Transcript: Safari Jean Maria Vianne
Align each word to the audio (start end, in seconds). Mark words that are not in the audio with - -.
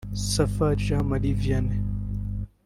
Safari 0.31 0.79
Jean 0.79 1.03
Maria 1.03 1.35
Vianne 1.35 2.47